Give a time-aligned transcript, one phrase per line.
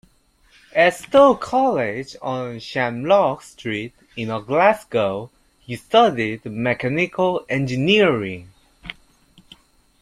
[0.73, 8.49] At Stow College on "Shamrock Street" in Glasgow he studied Mechanical Engineering.